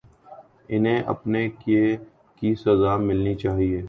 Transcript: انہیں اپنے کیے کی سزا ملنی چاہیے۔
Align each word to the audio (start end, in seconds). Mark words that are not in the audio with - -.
انہیں 0.69 1.01
اپنے 1.03 1.41
کیے 1.59 1.85
کی 2.35 2.53
سزا 2.55 2.95
ملنی 2.97 3.33
چاہیے۔ 3.33 3.79